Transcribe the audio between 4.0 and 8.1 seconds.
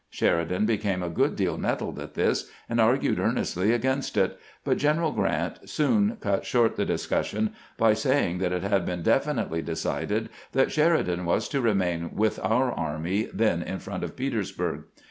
it; but Greneral G rant soon cut short the discussion by